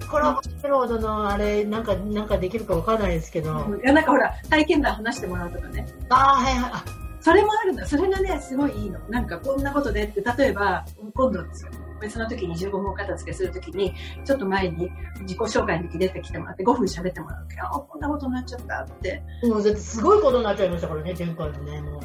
[0.01, 3.51] ー、コラボしてるほどの、あれ、なんか、なんかできるかわかんないですけど。
[3.83, 5.87] いや、なんかほら、体験談話してもらうとかね。
[6.09, 6.70] ああ、はいはい。
[6.72, 6.85] あ
[7.20, 7.87] それもあるんだ。
[7.87, 8.99] それがね、すごいいいの。
[9.09, 11.70] なんかこんなことでって、例えば、今度ですよ。
[12.01, 14.91] 別の時に15分片付けする時に、ちょっと前に
[15.21, 19.23] 自己紹介の時出てきてもらって5分喋ってもらうけど、あ、こんなことになっちゃったって。
[19.43, 22.03] もう、だってすごいことになっちゃいましたからね、前回のね、もう。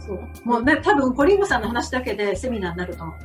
[0.00, 0.20] そう。
[0.44, 3.16] もうね、多分、コリンゴさんの話だけでセミナーになると思う。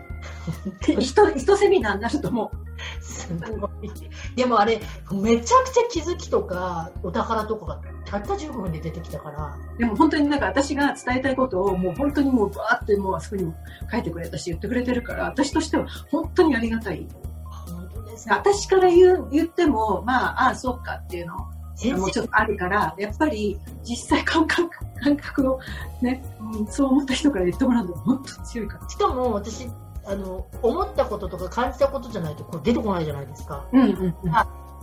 [0.99, 3.03] 一、一セミナーになると思う。
[3.03, 3.91] すごい。
[4.35, 13.55] でもあれ、めちゃくちゃ気づきとか、お宝とかが、たった15分で出てきたから、でも本当になんか私が伝えたいことをもう本当にもうバーってもうあそこにも
[13.91, 17.05] 書いてくれたし言ってくれてるから、私としては本当にありがたい。
[17.43, 18.35] 本当ですね。
[18.35, 24.69] 私から言う言っても、まあ、ああ、そっかっていうのもちょっとあるから、やっぱり実際感覚、
[25.03, 25.59] 感覚を
[26.01, 28.89] ね、うん、そう思った人から言ってもらうのが本当に強いから。
[28.89, 29.67] しかも私、
[30.05, 33.67] あの、思ったこととか感じたことじゃないとこう出てこないじゃないですか。
[33.73, 34.15] うんうんうん。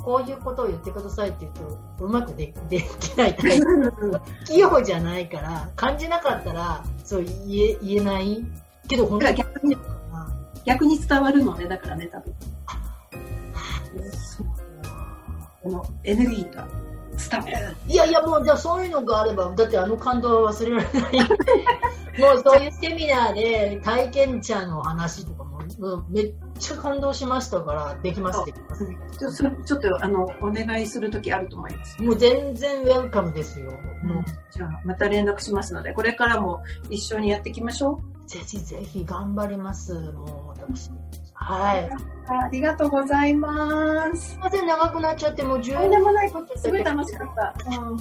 [0.05, 3.35] こういうことを言ってくださいって言うと、うまくでできない。
[3.35, 4.21] タイプ。
[4.45, 8.45] 器用じゃないから、感じなかったら、そう言え言えない。
[8.87, 9.35] けど、本当に。
[9.37, 9.77] 逆に、
[10.67, 11.89] 逆に伝わるのね、だか。
[11.89, 12.35] らね、多分。
[14.13, 14.47] そう
[15.63, 16.55] このエネルギー。
[16.55, 16.69] が
[17.31, 17.77] 伝わる。
[17.87, 21.29] いやいや、もう、じゃそういうのがあれば、だってあの感動は忘れられない。
[22.21, 23.35] もうそういうセミナー。
[23.35, 26.35] で体験者の話とかも、もうめっ
[26.81, 28.87] 感動しましたから、できます、できます。
[29.19, 32.03] ちょちょっとあのお願いするときあると思います。
[32.03, 33.73] もう全然ウェルカムですよ。
[34.03, 40.91] もうじゃあまた連絡しますので、これからも一緒にやっていきましょぜひぜひ頑張ります、もう私。
[41.35, 41.85] はい。
[41.85, 41.91] う。
[42.29, 44.31] ありがとうございます。
[44.31, 47.81] すいません、長くなっちゃって、もう10とんでもないこと、すごい楽しかった。
[47.81, 47.99] うん、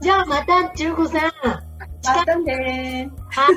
[0.00, 1.22] じゃあまた、純子さん。
[2.04, 3.54] またねはい。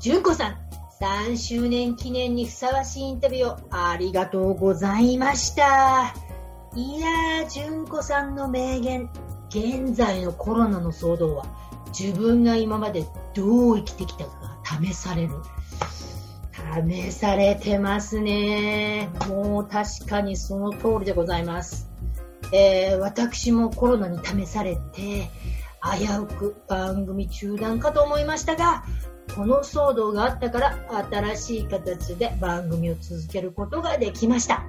[0.00, 0.56] 純子さん、
[1.02, 6.14] 3周年記念にふさわしいインタビューをありがとうございました。
[6.76, 9.10] いやー、純子さんの名言、
[9.48, 11.44] 現在のコロナの騒動は、
[11.88, 15.32] 自分が今までどう生きてきたか試される。
[16.88, 19.10] 試されてますね。
[19.26, 21.90] もう確かにその通りでございます。
[22.52, 25.28] えー私もコロナに試されて、
[25.98, 28.84] 危うく番組中断かと思いましたが、
[29.34, 34.64] この騒動があったから新しい形で番組を続けることができました。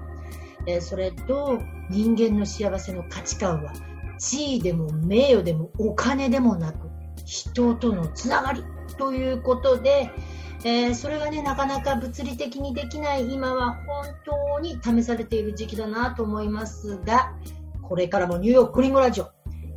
[0.65, 3.73] えそれと人間の幸せの価値観は
[4.17, 6.87] 地位でも名誉でもお金でもなく
[7.25, 8.63] 人とのつながり
[8.97, 10.11] ということで、
[10.63, 17.33] えそれがねなかなか物理的にできない今は本当に試されている時期だなと思いますが
[17.81, 19.32] これからもニューヨーククリンゴラジオ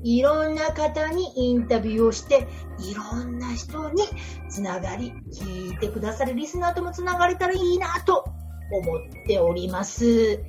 [0.06, 2.46] いろんな方にインタビューをして、
[2.78, 4.04] いろんな人に
[4.48, 8.24] つながり、聞いてくださるリスナーともつながれたらいいなと
[8.70, 10.40] 思っております。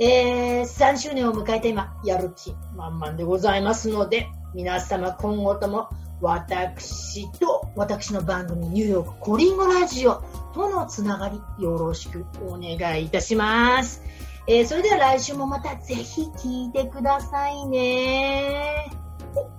[0.00, 5.88] えー、3周年を迎えて今、やる気満々でございますので、皆様今後とも
[6.20, 14.02] 私と私の番組ニューヨークコリンゴラジオとのつながりよろしくお願いいたします。
[14.48, 19.03] えーそれでは来週もまたぜひ聞いてくださいね。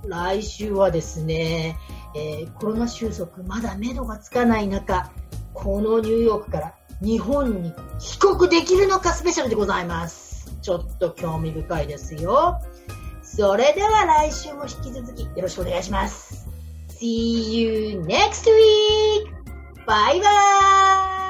[0.08, 1.78] 来週はですね、
[2.16, 5.12] えーコロナ収束まだ目処がつかない中、
[5.54, 10.58] このニューヨークから日本に帰国できるのかスペシャルでございます。
[10.62, 12.62] ちょっと興味深いですよ。
[13.22, 16.48] それでは来週も引き続きよろしくお願いします。
[16.90, 19.36] See you next week!
[19.86, 21.25] バイバイ